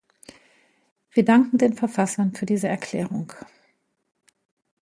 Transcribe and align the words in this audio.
Wir 1.11 1.23
danken 1.23 1.59
den 1.59 1.73
Verfassern 1.73 2.33
für 2.33 2.47
diese 2.47 2.67
Erklärung. 2.67 3.33